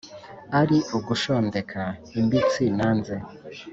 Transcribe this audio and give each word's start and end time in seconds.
Ari 0.59 0.77
ugushondeka 0.97 1.81
imbitsi 2.19 2.63
nanze, 2.77 3.15